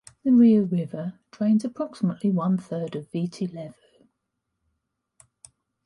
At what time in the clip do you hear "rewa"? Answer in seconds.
0.31-0.65